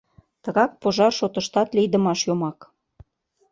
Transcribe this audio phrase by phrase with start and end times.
[0.43, 2.59] Тыгак пожар шотыштат лийдымаш йомак.